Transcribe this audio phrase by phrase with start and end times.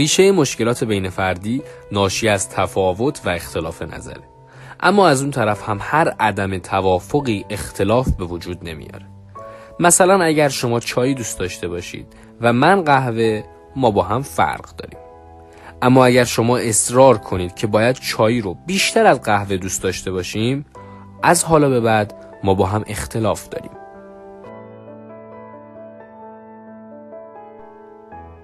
[0.00, 1.62] ریشه مشکلات بین فردی
[1.92, 4.22] ناشی از تفاوت و اختلاف نظره.
[4.80, 9.06] اما از اون طرف هم هر عدم توافقی اختلاف به وجود نمیاره.
[9.80, 12.06] مثلا اگر شما چای دوست داشته باشید
[12.40, 13.42] و من قهوه
[13.76, 14.98] ما با هم فرق داریم.
[15.82, 20.66] اما اگر شما اصرار کنید که باید چای رو بیشتر از قهوه دوست داشته باشیم
[21.22, 23.79] از حالا به بعد ما با هم اختلاف داریم.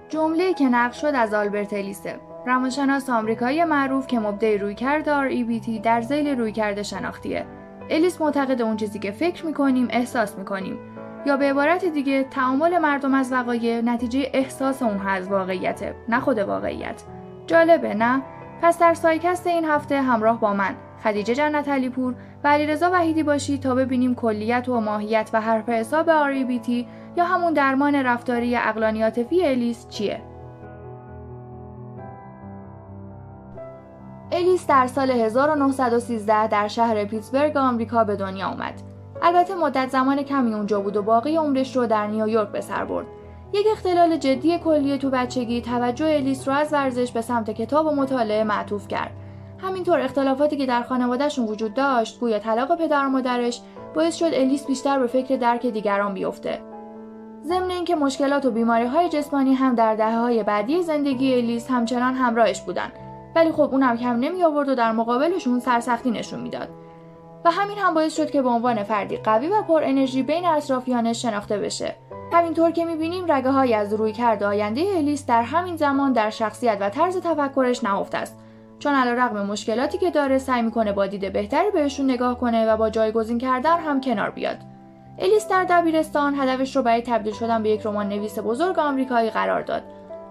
[0.09, 6.01] جمله که نقل شد از آلبرت الیسه روانشناس آمریکایی معروف که مبدع رویکرد REBT در
[6.01, 7.45] ذیل رویکرد شناختیه.
[7.89, 10.79] الیس معتقد اون چیزی که فکر می‌کنیم احساس می‌کنیم.
[11.25, 16.39] یا به عبارت دیگه تعامل مردم از وقایع نتیجه احساس اون از واقعیته نه خود
[16.39, 17.03] واقعیت.
[17.47, 18.21] جالبه نه؟
[18.61, 23.61] پس در سایکست این هفته همراه با من خدیجه جنت علیپور و علیرضا وحیدی باشید
[23.61, 26.85] تا ببینیم کلیت و ماهیت و حرف حساب REBT
[27.17, 30.21] یا همون درمان رفتاری اقلانی عاطفی الیس چیه
[34.31, 38.81] الیس در سال 1913 در شهر پیتسبرگ آمریکا به دنیا اومد.
[39.21, 43.05] البته مدت زمان کمی اونجا بود و باقی عمرش رو در نیویورک به سر برد.
[43.53, 47.91] یک اختلال جدی کلیه تو بچگی توجه الیس رو از ورزش به سمت کتاب و
[47.91, 49.11] مطالعه معطوف کرد.
[49.59, 53.61] همینطور اختلافاتی که در خانوادهشون وجود داشت گویا طلاق پدر و مادرش
[53.95, 56.66] باعث شد الیس بیشتر به فکر درک دیگران بیفته.
[57.43, 62.13] ضمن اینکه مشکلات و بیماری های جسمانی هم در دهه های بعدی زندگی الیس همچنان
[62.13, 62.91] همراهش بودند
[63.35, 66.69] ولی خب اونم کم نمی آورد و در مقابلشون سرسختی نشون می‌داد.
[67.45, 71.21] و همین هم باعث شد که به عنوان فردی قوی و پر انرژی بین اطرافیانش
[71.21, 71.95] شناخته بشه.
[72.33, 76.77] همینطور که می‌بینیم رگه های از روی کرده آینده الیس در همین زمان در شخصیت
[76.81, 78.39] و طرز تفکرش نهفته است.
[78.79, 82.89] چون رغم مشکلاتی که داره سعی می‌کنه با دید بهتری بهشون نگاه کنه و با
[82.89, 84.57] جایگزین کردن هم کنار بیاد.
[85.19, 89.61] الیس در دبیرستان هدفش رو برای تبدیل شدن به یک رمان نویس بزرگ آمریکایی قرار
[89.61, 89.83] داد.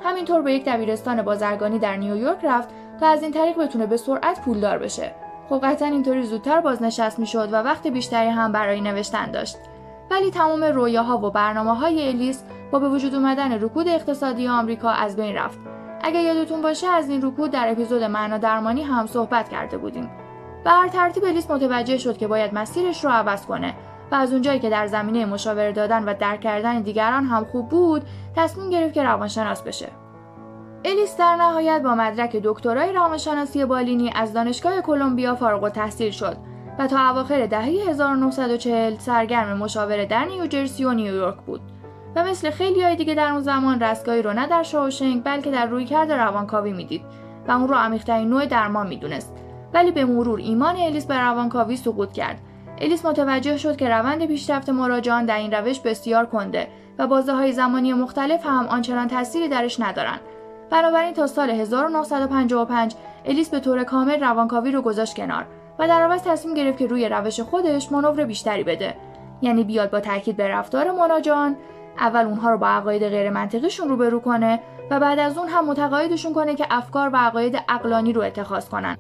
[0.05, 2.69] همینطور به یک دبیرستان بازرگانی در نیویورک رفت
[3.01, 5.15] تا از این طریق بتونه به سرعت پولدار بشه.
[5.49, 9.57] خب قطعا اینطوری زودتر بازنشست می‌شد و وقت بیشتری هم برای نوشتن داشت.
[10.11, 15.17] ولی تمام رویاها و برنامه های الیس با به وجود اومدن رکود اقتصادی آمریکا از
[15.17, 15.59] بین رفت.
[16.03, 20.11] اگر یادتون باشه از این رکود در اپیزود معنا درمانی هم صحبت کرده بودیم.
[20.65, 23.75] به هر ترتیب الیس متوجه شد که باید مسیرش رو عوض کنه.
[24.13, 28.03] و از اونجایی که در زمینه مشاوره دادن و درک کردن دیگران هم خوب بود
[28.37, 29.89] تصمیم گرفت که روانشناس بشه.
[30.85, 36.37] الیس در نهایت با مدرک دکترای روانشناسی بالینی از دانشگاه کلمبیا فارغ التحصیل شد
[36.79, 41.61] و تا اواخر دهه 1940 سرگرم مشاوره در نیوجرسی و نیویورک بود
[42.17, 45.67] و مثل خیلی های دیگه در اون زمان رستگاهی رو نه در شاوشنگ بلکه در
[45.67, 47.03] رویکرد روانکاوی می‌دید
[47.49, 49.37] و اون رو عمیقترین نوع درمان می‌دونست.
[49.75, 52.41] ولی به مرور ایمان الیس به روانکاوی سقوط کرد.
[52.79, 57.53] الیس متوجه شد که روند پیشرفت مراجعان در این روش بسیار کنده و بازه های
[57.53, 60.21] زمانی مختلف هم آنچنان تأثیری درش ندارند.
[60.71, 62.95] بنابراین تا سال 1955
[63.25, 65.47] الیس به طور کامل روانکاوی رو گذاشت کنار
[65.79, 68.95] و در عوض تصمیم گرفت که روی روش خودش منور بیشتری بده.
[69.43, 71.57] یعنی بیاد با تاکید به رفتار مناجان
[71.99, 74.61] اول اونها رو با عقاید غیر منطقیشون روبرو کنه
[74.91, 78.97] و بعد از اون هم متقاعدشون کنه که افکار و عقاید عقلانی رو اتخاذ کنن.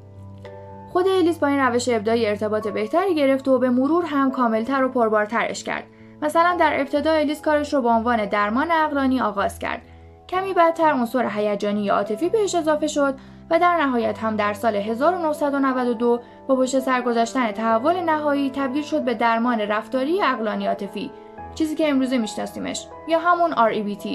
[0.93, 4.89] خود الیس با این روش ابداعی ارتباط بهتری گرفت و به مرور هم کاملتر و
[4.89, 5.85] پربارترش کرد.
[6.23, 9.83] مثلا در ابتدا الیس کارش رو به عنوان درمان عقلانی آغاز کرد.
[10.29, 13.15] کمی بعدتر عنصر هیجانی یا عاطفی بهش اضافه شد
[13.51, 19.05] و در نهایت هم در سال 1992 با پشت سر گذاشتن تحول نهایی تبدیل شد
[19.05, 21.11] به درمان رفتاری عقلانی عاطفی
[21.55, 24.07] چیزی که امروزه میشناسیمش یا همون REBT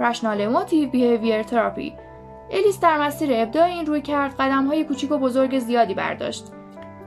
[0.00, 2.09] Rational Emotive Behavior Therapy.
[2.52, 6.44] الیس در مسیر ابداع این روی کرد قدم های کوچیک و بزرگ زیادی برداشت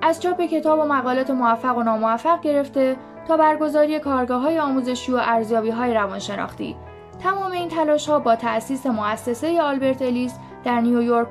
[0.02, 2.96] از چاپ کتاب و مقالات موفق و ناموفق گرفته
[3.28, 6.76] تا برگزاری کارگاه های آموزشی و ارزیابی های روانشناختی
[7.20, 11.28] تمام این تلاش ها با تأسیس مؤسسه آلبرت الیس در نیویورک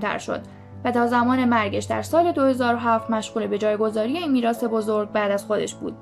[0.00, 0.40] تر شد
[0.84, 5.44] و تا زمان مرگش در سال 2007 مشغول به جایگذاری این میراث بزرگ بعد از
[5.44, 5.96] خودش بود.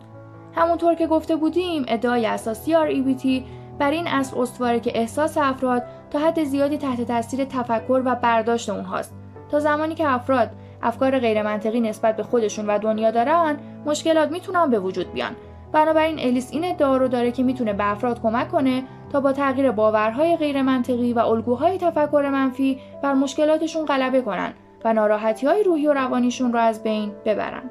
[0.55, 3.43] همونطور که گفته بودیم ادعای اساسی REBT
[3.79, 8.71] بر این اصل استواره که احساس افراد تا حد زیادی تحت تاثیر تفکر و برداشت
[8.71, 9.15] اونهاست
[9.51, 10.51] تا زمانی که افراد
[10.83, 13.57] افکار غیرمنطقی نسبت به خودشون و دنیا دارن
[13.87, 15.33] مشکلات می‌تونن به وجود بیان
[15.73, 19.71] بنابراین الیس این ادعا رو داره که می‌تونه به افراد کمک کنه تا با تغییر
[19.71, 24.53] باورهای غیرمنطقی و الگوهای تفکر منفی بر مشکلاتشون غلبه کنن
[24.85, 27.71] و ناراحتی های روحی و روانیشون رو از بین ببرن.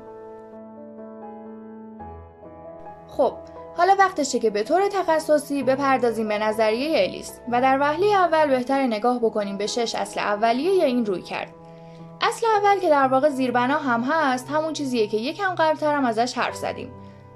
[3.08, 3.34] خب
[3.78, 8.88] حالا وقتشه که به طور تخصصی بپردازیم به نظریه الیس و در وهله اول بهتر
[8.88, 11.50] نگاه بکنیم به شش اصل اولیه این روی کرد.
[12.22, 16.38] اصل اول که در واقع زیربنا هم هست همون چیزیه که یکم قبلتر هم ازش
[16.38, 16.90] حرف زدیم.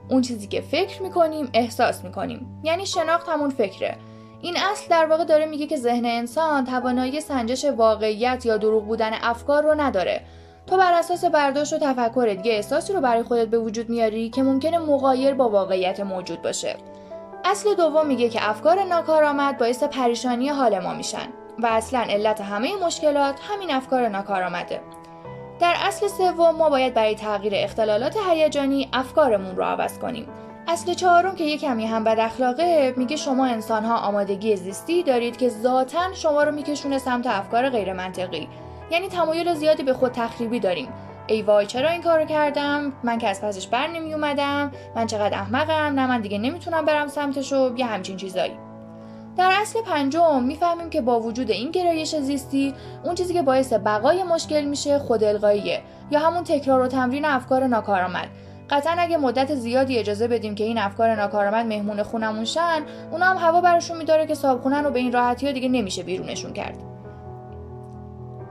[0.09, 3.97] اون چیزی که فکر می‌کنیم احساس می‌کنیم یعنی شناخت همون فکره
[4.41, 9.11] این اصل در واقع داره میگه که ذهن انسان توانایی سنجش واقعیت یا دروغ بودن
[9.21, 10.21] افکار رو نداره
[10.67, 14.43] تو بر اساس برداشت و تفکرت یه احساسی رو برای خودت به وجود میاری که
[14.43, 16.75] ممکنه مغایر با واقعیت موجود باشه.
[17.45, 21.27] اصل دوم میگه که افکار ناکارآمد باعث پریشانی حال ما میشن
[21.59, 24.81] و اصلا علت همه مشکلات همین افکار ناکارآمده.
[25.59, 30.27] در اصل سوم ما باید برای تغییر اختلالات هیجانی افکارمون رو عوض کنیم.
[30.67, 35.37] اصل چهارم که یه کمی هم بد اخلاقه میگه شما انسان ها آمادگی زیستی دارید
[35.37, 38.49] که ذاتا شما رو میکشونه سمت افکار غیر منطقی
[38.91, 40.88] یعنی تمایل زیادی به خود تخریبی داریم.
[41.27, 45.38] ای وای چرا این کارو کردم؟ من که از پسش بر نمی اومدم من چقدر
[45.38, 47.73] احمقم؟ نه من دیگه نمی‌تونم برم سمتشو.
[47.77, 48.51] یه همچین چیزایی.
[49.38, 52.73] در اصل پنجم می‌فهمیم که با وجود این گرایش زیستی
[53.03, 57.67] اون چیزی که باعث بقای مشکل میشه خود القاییه یا همون تکرار و تمرین افکار
[57.67, 58.27] ناکارآمد.
[58.69, 63.38] قطعا اگه مدت زیادی اجازه بدیم که این افکار ناکارآمد مهمون خونمون شن اونا هم
[63.38, 66.77] هوا براشون میداره که صابخونن رو به این راحتی ها دیگه نمیشه بیرونشون کرد.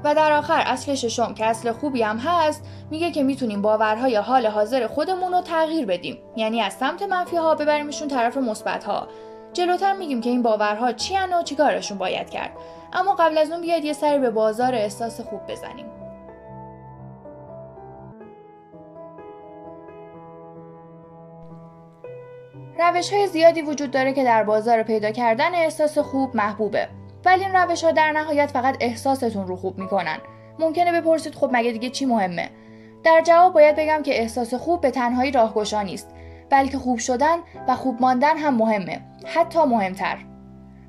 [0.04, 4.46] و در آخر اصل ششم که اصل خوبی هم هست میگه که می‌تونیم باورهای حال
[4.46, 6.18] حاضر خودمون رو تغییر بدیم.
[6.36, 9.08] یعنی از سمت منفی ها ببریمشون طرف مثبت ها
[9.52, 12.52] جلوتر میگیم که این باورها چی و چیکارشون باید کرد.
[12.92, 15.86] اما قبل از اون بیاید یه سری به بازار احساس خوب بزنیم.
[22.78, 26.99] روش های زیادی وجود داره که در بازار پیدا کردن احساس خوب محبوبه.
[27.24, 30.18] ولی این روش ها در نهایت فقط احساستون رو خوب می‌کنن.
[30.58, 32.50] ممکنه بپرسید خب مگه دیگه چی مهمه؟
[33.04, 36.08] در جواب باید بگم که احساس خوب به تنهایی راهگشا نیست
[36.50, 37.36] بلکه خوب شدن
[37.68, 40.18] و خوب ماندن هم مهمه حتی مهمتر.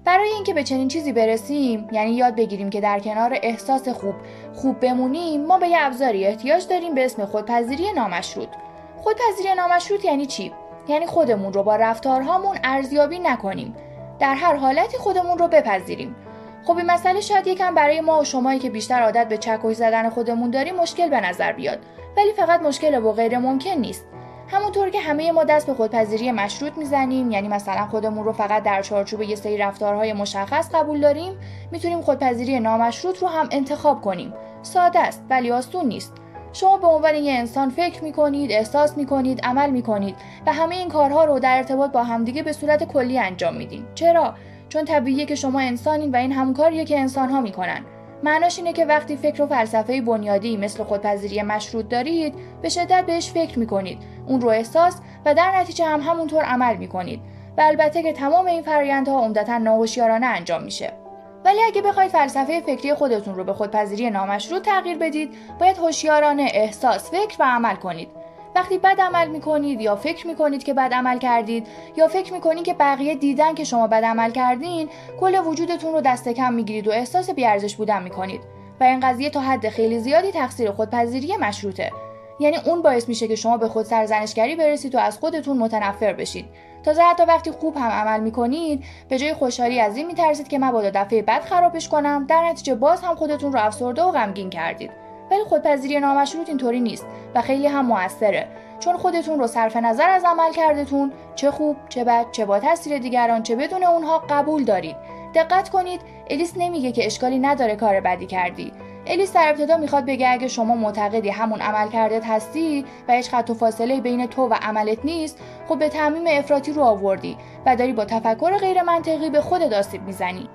[0.05, 4.15] برای اینکه به چنین چیزی برسیم یعنی یاد بگیریم که در کنار احساس خوب
[4.53, 8.49] خوب بمونیم ما به یه ابزاری احتیاج داریم به اسم خودپذیری نامشروط.
[8.97, 10.51] خودپذیری نامشروط یعنی چی؟
[10.87, 13.75] یعنی خودمون رو با رفتارهامون ارزیابی نکنیم.
[14.21, 16.15] در هر حالتی خودمون رو بپذیریم.
[16.63, 20.09] خب این مسئله شاید یکم برای ما و شمایی که بیشتر عادت به چکش زدن
[20.09, 21.79] خودمون داریم مشکل به نظر بیاد.
[22.17, 24.05] ولی فقط مشکل و غیر ممکن نیست.
[24.47, 28.81] همونطور که همه ما دست به خودپذیری مشروط می‌زنیم یعنی مثلا خودمون رو فقط در
[28.81, 31.37] چارچوب یه سری رفتارهای مشخص قبول داریم
[31.71, 34.33] می‌تونیم خودپذیری نامشروط رو هم انتخاب کنیم.
[34.61, 36.13] ساده است ولی آسون نیست.
[36.53, 40.15] شما به عنوان یه انسان فکر می‌کنید احساس می‌کنید عمل می‌کنید
[40.45, 43.85] و همه این کارها رو در ارتباط با همدیگه به صورت کلی انجام میدین.
[43.95, 44.33] چرا؟
[44.69, 47.85] چون طبیعیه که شما انسانین و این همون کاریه که انسانها می‌کنن.
[48.23, 53.31] معناش اینه که وقتی فکر و فلسفه بنیادی مثل خودپذیری مشروط دارید به شدت بهش
[53.31, 53.97] فکر می‌کنید.
[54.27, 57.19] اون رو احساس و در نتیجه هم همونطور عمل می‌کنید.
[57.57, 61.00] و البته که تمام این فرایندها عمدتا ناهوشیارانه انجام میشه.
[61.45, 65.29] ولی اگه بخواید فلسفه فکری خودتون رو به خودپذیری نامشروط تغییر بدید
[65.59, 68.07] باید هوشیارانه احساس فکر و عمل کنید.
[68.55, 71.67] وقتی بد عمل می‌کنید یا فکر می‌کنید که بد عمل کردید
[71.97, 74.89] یا فکر می‌کنید که بقیه دیدن که شما بد عمل کردین
[75.19, 78.41] کل وجودتون رو دست کم می‌گیرید و احساس بیارزش بودن می‌کنید.
[78.79, 81.91] و این قضیه تا حد خیلی زیادی تقصیر خودپذیری مشروطه.
[82.39, 86.45] یعنی اون باعث میشه که شما به خود سرزنشگری برسید و از خودتون متنفر بشید.
[86.83, 90.89] تازه حتی وقتی خوب هم عمل می‌کنید به جای خوشحالی از این میترسید که مبادا
[90.89, 92.25] دفعه بد خرابش کنم.
[92.27, 94.91] در نتیجه باز هم خودتون رو افسرده و غمگین کردید.
[95.31, 97.05] ولی خودپذیری نامشروط اینطوری نیست
[97.35, 98.47] و خیلی هم موثره.
[98.79, 102.97] چون خودتون رو صرف نظر از عمل کردتون چه خوب چه بد چه با تاثیر
[102.97, 104.95] دیگران چه بدون اونها قبول دارید.
[105.35, 108.73] دقت کنید الیس نمیگه که اشکالی نداره کار بدی کردی.
[109.07, 113.49] الیس در ابتدا می‌خواد بگه اگه شما معتقدی همون عمل کرده هستی و هیچ خط
[113.49, 117.93] و فاصله بین تو و عملت نیست خب به تعمیم افراطی رو آوردی و داری
[117.93, 120.49] با تفکر غیر منطقی به خود آسیب می‌زنی.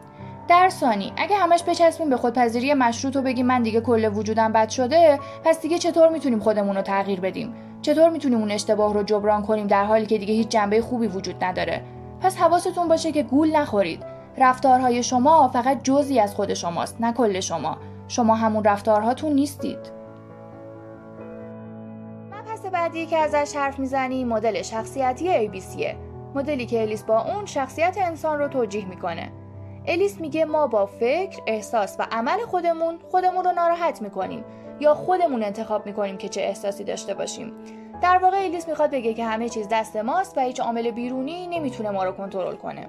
[0.49, 4.69] در ثانی اگه همش بچسبیم به خودپذیری مشروط و بگیم من دیگه کل وجودم بد
[4.69, 9.43] شده پس دیگه چطور می‌تونیم خودمون رو تغییر بدیم؟ چطور می‌تونیم اون اشتباه رو جبران
[9.43, 11.83] کنیم در حالی که دیگه هیچ جنبه خوبی وجود نداره؟
[12.21, 14.03] پس حواستون باشه که گول نخورید.
[14.38, 17.79] رفتارهای شما فقط جزی از خود شماست نه کل شما.
[18.09, 19.93] شما همون رفتارهاتون نیستید
[22.33, 25.97] مبحث بعدی که ازش حرف می‌زنی مدل شخصیتی ABCه
[26.35, 29.33] مدلی که الیس با اون شخصیت انسان رو توجیه می‌کنه
[29.87, 34.45] الیس میگه ما با فکر، احساس و عمل خودمون خودمون رو ناراحت می‌کنیم
[34.81, 37.53] یا خودمون انتخاب می‌کنیم که چه احساسی داشته باشیم.
[38.03, 41.91] در واقع الیس می‌خواد بگه که همه چیز دست ماست و هیچ عامل بیرونی نمی‌تونه
[41.91, 42.89] ما رو کنترل کنه.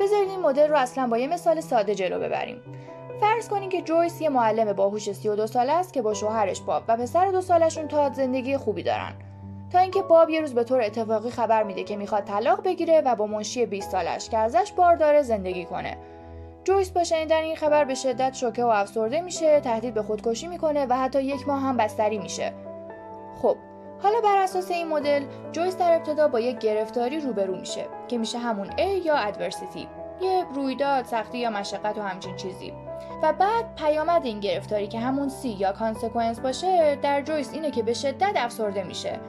[0.00, 2.62] بذارید این مدل رو اصلا با یه مثال ساده جلو ببریم.
[3.20, 6.96] فرض کنید که جویس یه معلم باهوش 32 ساله است که با شوهرش باب و
[6.96, 9.12] پسر دو سالشون تا زندگی خوبی دارن.
[9.72, 13.14] تا اینکه باب یه روز به طور اتفاقی خبر میده که می‌خواد طلاق بگیره و
[13.14, 15.96] با منشی 20 سالش که ازش بار داره زندگی کنه.
[16.64, 20.86] جویس با شنیدن این خبر به شدت شوکه و افسرده میشه تهدید به خودکشی می‌کنه
[20.86, 22.52] و حتی یک ماه هم بستری میشه.
[23.42, 23.56] خب
[24.02, 28.38] حالا بر اساس این مدل جویس در ابتدا با یک گرفتاری روبرو میشه که میشه
[28.38, 29.88] همون A یا adversity
[30.20, 32.72] یه رویداد سختی یا مشقت و همچین چیزی.
[33.22, 37.82] و بعد پیامد این گرفتاری که همون C یا consequence باشه در جویس اینه که
[37.82, 39.20] به شدت افسرده میشه.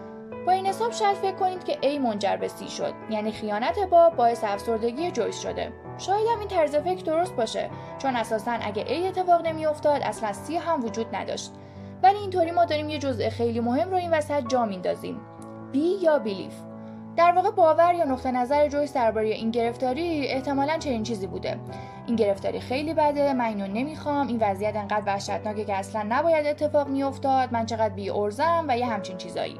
[0.46, 4.10] با این حساب شاید فکر کنید که A منجر به C شد یعنی خیانت با
[4.10, 5.74] باعث افسردگی جویس شده.
[5.98, 10.52] شاید هم این طرز فکر درست باشه چون اساسا اگه A اتفاق نمیافتاد اصلا C
[10.52, 11.52] هم وجود نداشت.
[12.04, 15.22] ولی اینطوری ما داریم یه جزء خیلی مهم رو این وسط جا میندازیم.
[15.74, 16.54] B یا بیلیف
[17.16, 21.60] در واقع باور یا نقطه نظر جویس درباره این گرفتاری احتمالا چنین چیزی بوده.
[22.08, 26.88] این گرفتاری خیلی بده من اینو نمی‌خوام این وضعیت انقدر وحشتناکه که اصلا نباید اتفاق
[26.88, 29.60] میافتاد من چقدر بی ارزم و یه همچین چیزایی.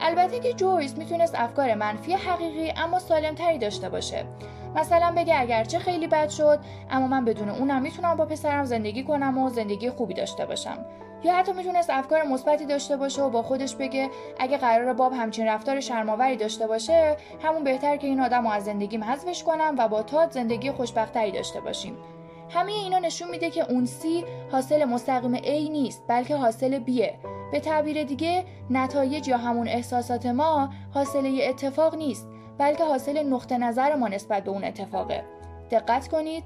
[0.00, 4.24] البته که جویس می‌تونست افکار منفی حقیقی اما سالمتری داشته باشه.
[4.74, 6.58] مثلا بگه اگرچه خیلی بد شد
[6.90, 10.78] اما من بدون اونم می‌تونم با پسرم زندگی کنم و زندگی خوبی داشته باشم.
[11.24, 15.46] یا حتی می‌تونست افکار مثبتی داشته باشه و با خودش بگه اگه قرار باب همچین
[15.46, 19.88] رفتار شرماوری داشته باشه همون بهتر که این آدم رو از زندگیم حذفش کنم و
[19.88, 21.96] با تاد زندگی خوشبختری داشته باشیم.
[22.50, 27.10] همه اینا نشون میده که اون سی حاصل مستقیم A نیست بلکه حاصل Bه
[27.52, 33.94] به تعبیر دیگه نتایج یا همون احساسات ما حاصل اتفاق نیست بلکه حاصل نقطه نظر
[33.94, 35.24] ما نسبت به اون اتفاقه.
[35.70, 36.44] دقت کنید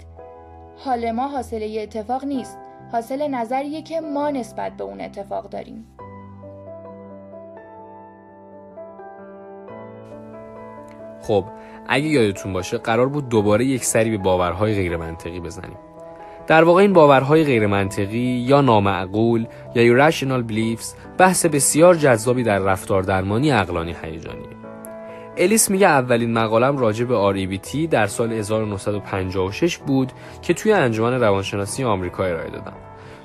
[0.85, 2.59] حال ما حاصل اتفاق نیست.
[2.95, 5.87] حاصل نظریه که ما نسبت به اون اتفاق داریم.
[11.23, 11.45] خب
[11.89, 15.79] اگه یادتون باشه قرار بود دوباره یک سری به باورهای غیر منطقی بزنیم.
[16.47, 20.87] در واقع این باورهای غیر منطقی یا نامعقول یا irrational beliefs
[21.19, 24.54] بحث بسیار جذابی در رفتار درمانی اقلانی هیجانی
[25.37, 30.13] الیس میگه اولین مقالم راجع به REBT در سال 1956 بود
[30.43, 32.77] که توی انجمن روانشناسی آمریکا ارائه دادم.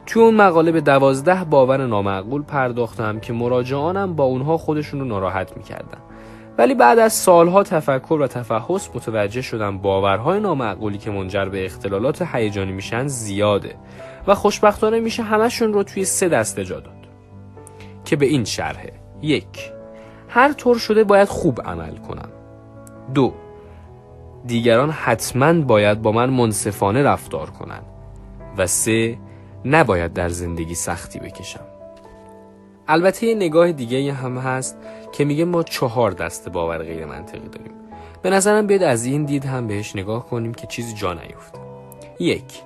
[0.06, 5.58] توی اون مقاله به دوازده باور نامعقول پرداختم که مراجعانم با اونها خودشون رو ناراحت
[5.58, 5.98] می‌کردن.
[6.58, 12.22] ولی بعد از سالها تفکر و تفحص متوجه شدم باورهای نامعقولی که منجر به اختلالات
[12.22, 13.76] هیجانی میشن زیاده
[14.28, 17.08] و خوشبختانه میشه همشون رو توی سه دسته جا داد
[18.06, 19.79] که به این شرحه یک
[20.30, 22.30] هر طور شده باید خوب عمل کنم.
[23.14, 23.34] دو
[24.46, 27.86] دیگران حتما باید با من منصفانه رفتار کنند.
[28.58, 29.18] و سه
[29.66, 31.66] نباید در زندگی سختی بکشم.
[32.88, 34.78] البته یه نگاه دیگه هم هست
[35.12, 37.72] که میگه ما چهار دسته باور غیر منطقی داریم.
[38.22, 41.60] به نظرم بیاد از این دید هم بهش نگاه کنیم که چیزی جا نیفته.
[42.20, 42.62] یک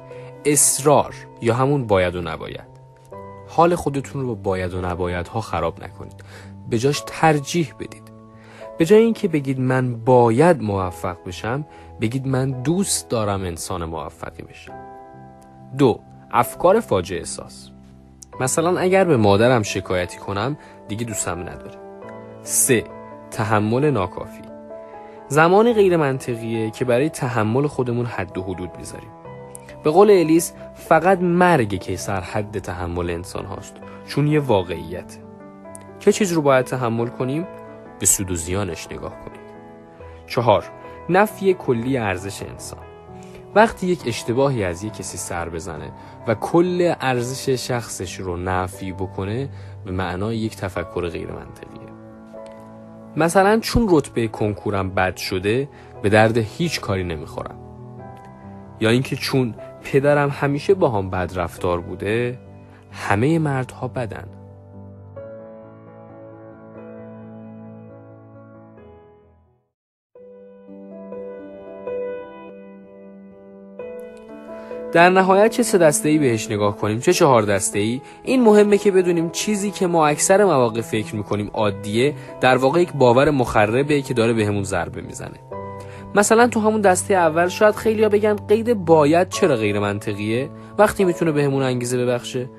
[0.46, 2.74] اصرار یا همون باید و نباید.
[3.48, 6.24] حال خودتون رو با باید و نباید ها خراب نکنید.
[6.70, 8.04] به جاش ترجیح بدید.
[8.78, 11.66] به جای اینکه بگید من باید موفق بشم
[12.02, 14.74] بگید من دوست دارم انسان موفقی بشم.
[15.78, 16.00] دو
[16.32, 17.70] افکار فاجعه احساس.
[18.40, 21.78] مثلا اگر به مادرم شکایتی کنم دیگه دوستم نداره.
[22.42, 22.84] سه
[23.32, 24.42] تحمل ناکافی.
[25.28, 29.10] زمان غیر منطقیه که برای تحمل خودمون حد و حدود می‌ذاریم.
[29.84, 33.76] به قول الیس فقط مرگ که سرحد تحمل انسان هاست
[34.08, 35.18] چون یه واقعیت.
[36.04, 37.48] چه چیز رو باید تحمل کنیم؟
[38.00, 39.42] به سود و زیانش نگاه کنید
[40.28, 40.64] چهار
[41.10, 42.80] نفی کلی ارزش انسان.
[43.56, 45.92] وقتی یک اشتباهی از یک کسی سر بزنه
[46.28, 49.50] و کل ارزش شخصش رو نفی بکنه
[49.86, 51.94] به معنای یک تفکر غیر منطقیه
[53.16, 55.70] مثلا چون رتبه کنکورم بد شده
[56.02, 57.56] به درد هیچ کاری نمی‌خورم.
[58.80, 62.40] یا اینکه چون پدرم همیشه با هم بد رفتار بوده
[62.92, 64.43] همه مردها بدن.
[74.94, 78.78] در nihayet چه سه دسته ای بهش نگاه کنیم چه چهار دسته ای این مهمه
[78.78, 84.02] که بدونیم چیزی که ما اکثر مواقع فکر می‌کنیم عادیه در واقع یک باور مخربه
[84.02, 85.40] که داره بهمون به ضربه می‌زنه.
[86.16, 91.32] مثلا تو همون دسته اول شاید خیلیا بگن قید باید چرا غیر منطقیه؟ وقتی می‌تونه
[91.32, 92.50] بهمون انگیزه ببخشه.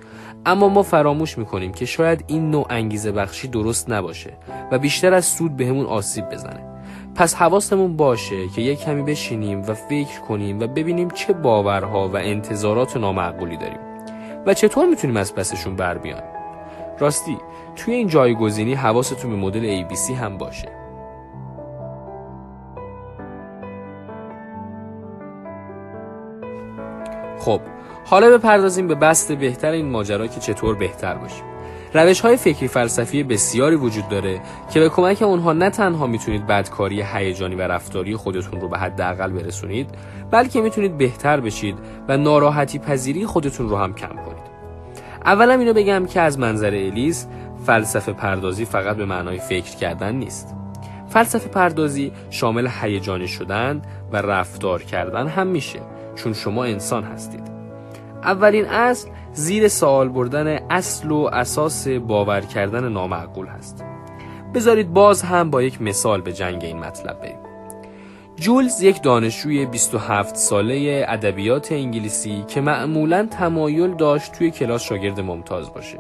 [0.47, 4.33] اما ما فراموش می‌کنیم که شاید این نوع انگیزه بخشی درست نباشه
[4.73, 6.74] و بیشتر از سود بهمون آسیب بزنه.
[7.15, 12.17] پس حواستمون باشه که یک کمی بشینیم و فکر کنیم و ببینیم چه باورها و
[12.17, 13.79] انتظارات نامعقولی داریم.
[14.47, 16.23] و چطور می‌تونیم از پسشون بر بیان؟
[16.99, 17.39] راستی
[17.77, 20.69] توی این جایگزینی حواستون به مدل ABC هم باشه.
[27.39, 27.61] خب
[28.05, 31.54] حالا بپردازیم به بست بهتر این ماجرا که چطور بهتر باشیم
[31.95, 37.03] روش های فکری فلسفی بسیاری وجود داره که به کمک اونها نه تنها می‌تونید بدکاری
[37.03, 39.91] هیجانی و رفتاری خودتون رو به حداقل برسونید
[40.31, 44.45] بلکه می‌تونید بهتر بشید و ناراحتی پذیری خودتون رو هم کم کنید.
[45.25, 47.27] اولا اینو بگم که از منظر الیز
[47.67, 50.55] فلسفه پردازی فقط به معنای فکر کردن نیست.
[51.09, 53.83] فلسفه پردازی شامل هیجانی شدن
[54.13, 55.81] و رفتار کردن هم میشه
[56.15, 57.55] چون شما انسان هستید.
[58.23, 63.85] اولین اصل زیر سوال بردن اصل و اساس باور کردن نامعقول هست.
[64.55, 67.39] بذارید باز هم با یک مثال به جنگ این مطلب بریم.
[68.37, 75.75] جولز یک دانشجوی 27 ساله ادبیات انگلیسی که معمولا تمایل داشت توی کلاس شاگرد ممتاز
[75.75, 75.99] باشه.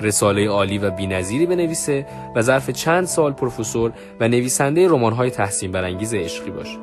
[0.00, 2.06] رساله عالی و بینظیری بنویسه
[2.36, 6.78] و ظرف چند سال پروفسور و نویسنده رمان‌های تحسین برانگیز عشقی باشه.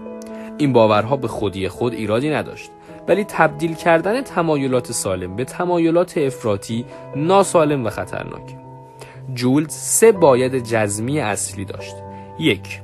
[0.58, 2.72] این باورها به خودی خود ایرادی نداشت.
[3.08, 8.58] ولی تبدیل کردن تمایلات سالم به تمایلات افراطی ناسالم و خطرناک.
[9.34, 11.96] جولز سه باید جزمی اصلی داشت.
[12.40, 12.82] یک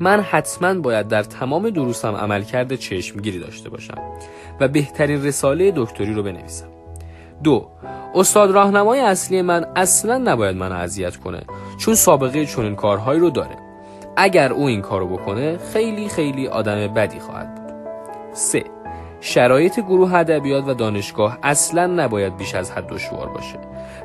[0.00, 3.98] من حتما باید در تمام دروسم عملکرد چشمگیری داشته باشم
[4.60, 6.66] و بهترین رساله دکتری رو بنویسم.
[7.42, 7.68] دو
[8.14, 11.42] استاد راهنمای اصلی من اصلا نباید من اذیت کنه
[11.78, 13.56] چون سابقه چنین کارهایی رو داره.
[14.16, 17.74] اگر او این کارو بکنه خیلی خیلی آدم بدی خواهد بود.
[18.32, 18.64] سه
[19.26, 23.58] شرایط گروه ادبیات و دانشگاه اصلا نباید بیش از حد دشوار باشه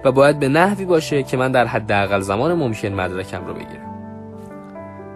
[0.04, 3.90] و باید به نحوی باشه که من در حداقل زمان ممکن مدرکم رو بگیرم.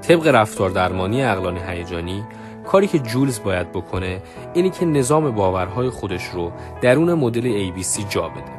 [0.02, 2.24] طبق رفتار درمانی اقلانی هیجانی
[2.66, 4.22] کاری که جولز باید بکنه
[4.54, 8.52] اینی که نظام باورهای خودش رو درون مدل ABC جا بده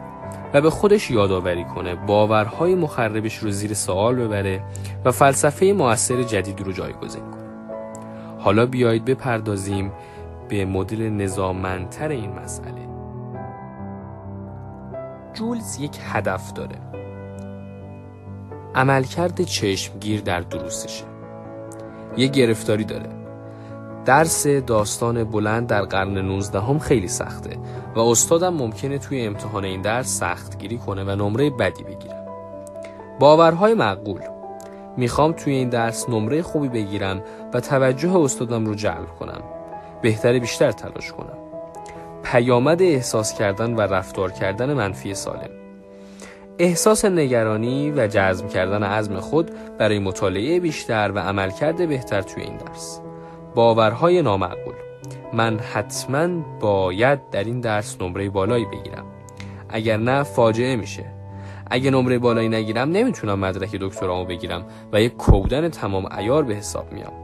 [0.54, 4.62] و به خودش یادآوری کنه باورهای مخربش رو زیر سوال ببره
[5.04, 7.44] و فلسفه موثر جدید رو جایگزین کنه.
[8.38, 9.92] حالا بیایید بپردازیم
[10.54, 12.88] به مدل نظاممندتر این مسئله.
[15.32, 16.76] جولز یک هدف داره.
[18.74, 21.04] عملکرد چشمگیر در دروسشه.
[22.16, 23.08] یه گرفتاری داره.
[24.04, 27.58] درس داستان بلند در قرن 19 هم خیلی سخته
[27.96, 32.26] و استادم ممکنه توی امتحان این درس سختگیری کنه و نمره بدی بگیره
[33.20, 34.20] باورهای معقول.
[34.96, 37.22] می‌خوام توی این درس نمره خوبی بگیرم
[37.54, 39.53] و توجه استادم رو جلب کنم.
[40.04, 41.38] بهتره بیشتر تلاش کنم.
[42.22, 45.50] پیامد احساس کردن و رفتار کردن منفی سالم.
[46.58, 52.56] احساس نگرانی و جذب کردن عزم خود برای مطالعه بیشتر و عملکرد بهتر توی این
[52.56, 53.00] درس.
[53.54, 54.74] باورهای نامعقول.
[55.32, 56.28] من حتما
[56.60, 59.04] باید در این درس نمره بالایی بگیرم.
[59.68, 61.04] اگر نه فاجعه میشه.
[61.70, 66.92] اگه نمره بالایی نگیرم نمی‌تونم مدرک دکترامو بگیرم و یک کودن تمام ایار به حساب
[66.92, 67.23] میام.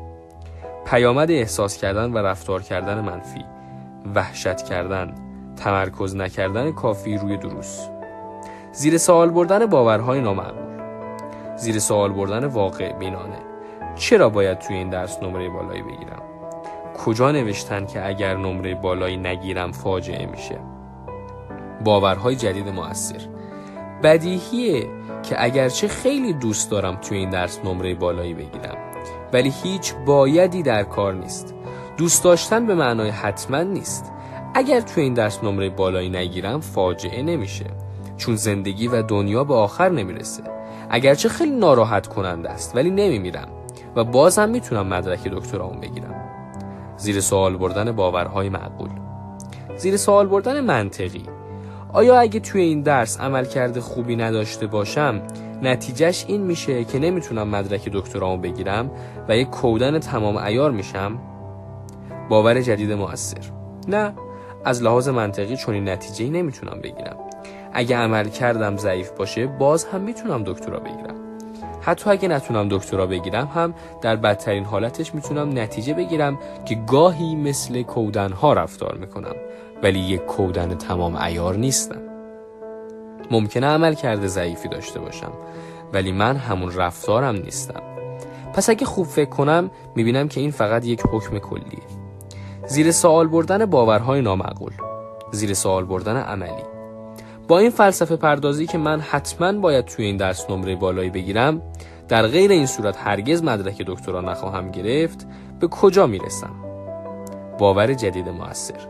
[0.91, 3.45] پیامد احساس کردن و رفتار کردن منفی
[4.15, 5.15] وحشت کردن
[5.57, 7.81] تمرکز نکردن کافی روی دروس.
[8.73, 10.71] زیر سوال بردن باورهای نامعقول
[11.57, 13.39] زیر سوال بردن واقع بینانه.
[13.97, 16.23] چرا باید توی این درس نمره بالایی بگیرم؟
[17.05, 20.59] کجا نوشتن که اگر نمره بالایی نگیرم فاجعه میشه؟
[21.85, 23.21] باورهای جدید مؤثر.
[24.03, 24.87] بدیهیه
[25.23, 28.90] که اگرچه خیلی دوست دارم توی این درس نمره بالایی بگیرم.
[29.33, 31.55] ولی هیچ بایدی در کار نیست.
[31.97, 34.13] دوست داشتن به معنای حتما نیست.
[34.55, 37.65] اگر توی این درس نمره بالایی نگیرم فاجعه نمیشه.
[38.17, 40.43] چون زندگی و دنیا به آخر نمی‌رسه.
[40.91, 43.49] اگرچه خیلی ناراحت کننده است ولی نمیمیرم.
[43.97, 46.15] و بازم می‌تونم مدرک دکترامو بگیرم.
[46.97, 48.91] زیر سوال بردن باورهای معقول.
[49.77, 51.25] زیر سوال بردن منطقی.
[51.93, 55.23] آیا اگه توی این درس عمل کرده خوبی نداشته باشم
[55.63, 58.91] نتیجهش این میشه که نمی‌تونم مدرک دکترامو بگیرم
[59.29, 61.19] و یک کودن تمام ایار میشم؟
[62.29, 63.41] باور جدید موثر
[63.89, 64.13] نه
[64.65, 67.17] از لحاظ منطقی چون این نتیجه نمی‌تونم بگیرم.
[67.73, 71.15] اگه عمل کردم ضعیف باشه باز هم می‌تونم دکترا بگیرم.
[71.81, 77.83] حتی اگه نتونم دکترا بگیرم هم در بدترین حالتش می‌تونم نتیجه بگیرم که گاهی مثل
[77.83, 79.35] کودن ها رفتار می‌کنم.
[79.83, 82.10] ولی یک کودن تمام ایار نیستم.
[83.31, 85.33] ممکنه عمل کرده ضعیفی داشته باشم.
[85.93, 87.83] ولی من همون رفتارم نیستم.
[88.55, 91.83] پس اگه خوب فکر کنم می‌بینم که این فقط یک حکم کلیه.
[92.67, 94.73] زیر سوال بردن باورهای نامعقول.
[95.33, 96.65] زیر سوال بردن عملی.
[97.49, 101.63] با این فلسفه پردازی که من حتما باید توی این درس نمره بالایی بگیرم
[102.09, 105.27] در غیر این صورت هرگز مدرک دکترا نخواهم گرفت
[105.61, 106.55] به کجا می‌رسم؟
[107.59, 108.90] باور جدید موثر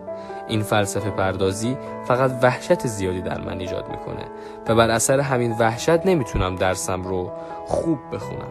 [0.51, 4.25] این فلسفه پردازی فقط وحشت زیادی در من ایجاد می‌کنه
[4.69, 7.33] و بر اثر همین وحشت نمی‌تونم درسم رو
[7.67, 8.49] خوب بخونم.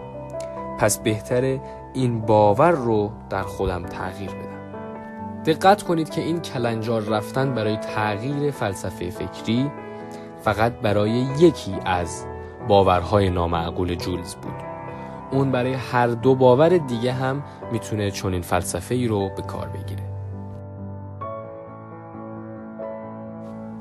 [0.80, 1.62] پس بهتره
[1.94, 4.50] این باور رو در خودم تغییر بدم.
[5.46, 9.72] دقت کنید که این کلنجار رفتن برای تغییر فلسفه فکری
[10.42, 12.26] فقط برای یکی از
[12.68, 14.54] باورهای نامعقول جولز بود.
[15.32, 20.09] اون برای هر دو باور دیگه هم می‌تونه چنین فلسفه ای رو به کار بگیره.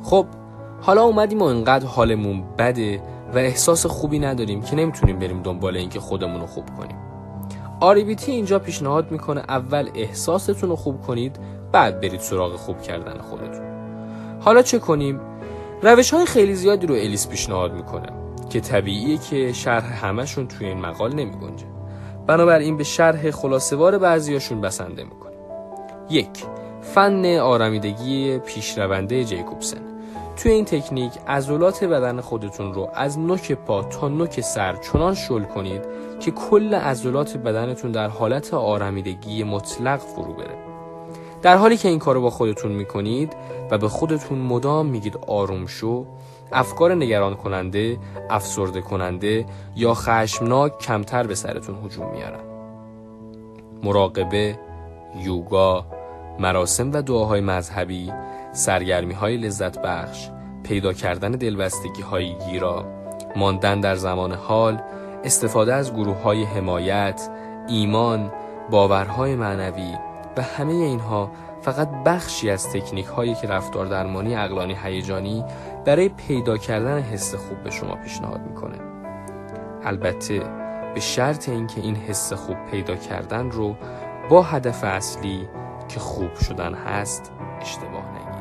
[0.02, 0.26] خب
[0.80, 3.02] حالا اومدیم و انقدر حالمون بده
[3.34, 6.96] و احساس خوبی نداریم که نمی‌تونیم بریم دنبال اینکه خودمون رو خوب کنیم.
[7.80, 11.36] آریبیتی اینجا پیشنهاد می‌کنه اول احساستون رو خوب کنید
[11.72, 13.68] بعد برید سراغ خوب کردن خودتون.
[14.40, 15.20] حالا چه کنیم؟
[15.82, 18.08] روش های خیلی زیادی رو الیس پیشنهاد می‌کنه
[18.50, 21.66] که طبیعیه که شرح همشون توی این مقال نمی گنجه
[22.26, 25.32] بنابراین به شرح خلاصوار بعضیاشون بسنده می‌کنه.
[26.10, 26.44] یک
[26.94, 29.80] فن آرامیدگی پیشرونده جیکوبسن
[30.36, 35.42] توی این تکنیک عضلات بدن خودتون رو از نوک پا تا نوک سر چنان شل
[35.42, 35.82] کنید
[36.20, 40.54] که کل عضلات بدنتون در حالت آرامیدگی مطلق فرو بره
[41.42, 43.32] در حالی که این کارو با خودتون می‌کنید
[43.70, 46.06] و به خودتون مدام میگید آروم شو
[46.52, 47.98] افکار نگران کننده،
[48.30, 49.46] افسرده کننده
[49.76, 52.40] یا خشمناک کمتر به سرتون هجوم میارن.
[53.82, 54.58] مراقبه،
[55.24, 55.97] یوگا،
[56.38, 58.12] مراسم و دعاهای مذهبی،
[58.52, 60.30] سرگرمی های لذت بخش،
[60.62, 62.86] پیدا کردن دلبستگی های گیرا،
[63.36, 64.82] ماندن در زمان حال،
[65.24, 67.28] استفاده از گروه های حمایت،
[67.68, 68.32] ایمان،
[68.70, 69.94] باورهای معنوی
[70.36, 71.30] و همه اینها
[71.62, 75.44] فقط بخشی از تکنیک هایی که رفتار درمانی اقلانی هیجانی
[75.84, 78.78] برای پیدا کردن حس خوب به شما پیشنهاد می‌کنه.
[79.84, 80.42] البته
[80.94, 83.76] به شرط اینکه این حس خوب پیدا کردن رو
[84.28, 85.48] با هدف اصلی
[85.88, 88.38] که خوب شدن هست اشتباه نگیرید.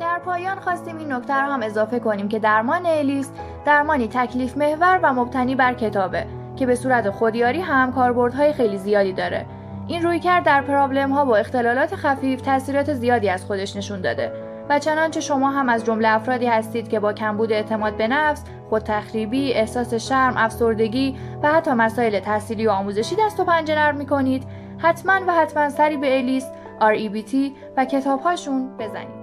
[0.00, 3.30] در پایان خواستیم این نکته رو هم اضافه کنیم که درمان الیس
[3.64, 9.12] درمانی تکلیف محور و مبتنی بر کتابه که به صورت خودیاری هم کاربردهای خیلی زیادی
[9.12, 9.46] داره.
[9.86, 14.49] این روی کرد در پرابلم ها با اختلالات خفیف تاثیرات زیادی از خودش نشون داده.
[14.70, 18.82] و چنانچه شما هم از جمله افرادی هستید که با کمبود اعتماد به نفس، خود
[18.82, 24.46] تخریبی، احساس شرم، افسردگی و حتی مسائل تحصیلی و آموزشی دست و پنجه نرم می‌کنید
[24.78, 26.46] حتما و حتما سری به الیس،
[26.80, 27.34] REBT
[27.76, 29.20] و کتابهاشون بزنید.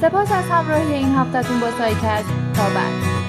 [0.00, 3.23] سپاس از همراهی این هفتهتون با سایکست تا بعد